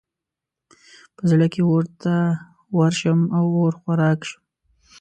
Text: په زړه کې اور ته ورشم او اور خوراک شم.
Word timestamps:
په 1.15 1.21
زړه 1.31 1.45
کې 1.53 1.61
اور 1.69 1.85
ته 2.01 2.15
ورشم 2.77 3.19
او 3.37 3.45
اور 3.59 3.73
خوراک 3.81 4.19
شم. 4.29 4.41